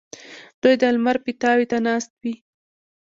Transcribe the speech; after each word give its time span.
دوی 0.61 0.75
د 0.81 0.83
لمر 0.95 1.17
پیتاوي 1.25 1.65
ته 1.71 1.77
ناست 1.85 2.11
وي. 2.21 2.33